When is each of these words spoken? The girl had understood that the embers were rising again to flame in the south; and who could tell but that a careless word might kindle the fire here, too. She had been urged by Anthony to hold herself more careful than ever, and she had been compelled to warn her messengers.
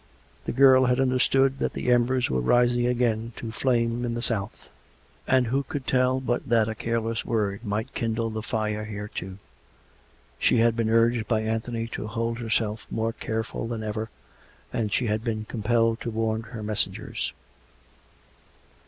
The 0.45 0.51
girl 0.51 0.85
had 0.85 0.99
understood 0.99 1.59
that 1.59 1.73
the 1.73 1.91
embers 1.91 2.27
were 2.27 2.41
rising 2.41 2.87
again 2.87 3.33
to 3.35 3.51
flame 3.51 4.03
in 4.03 4.15
the 4.15 4.21
south; 4.23 4.67
and 5.27 5.45
who 5.45 5.61
could 5.61 5.85
tell 5.85 6.19
but 6.19 6.49
that 6.49 6.67
a 6.67 6.73
careless 6.73 7.23
word 7.23 7.63
might 7.63 7.93
kindle 7.93 8.31
the 8.31 8.41
fire 8.41 8.83
here, 8.85 9.07
too. 9.07 9.37
She 10.39 10.57
had 10.57 10.75
been 10.75 10.89
urged 10.89 11.27
by 11.27 11.41
Anthony 11.41 11.85
to 11.89 12.07
hold 12.07 12.39
herself 12.39 12.87
more 12.89 13.13
careful 13.13 13.67
than 13.67 13.83
ever, 13.83 14.09
and 14.73 14.91
she 14.91 15.05
had 15.05 15.23
been 15.23 15.45
compelled 15.45 16.01
to 16.01 16.09
warn 16.09 16.41
her 16.41 16.63
messengers. 16.63 17.31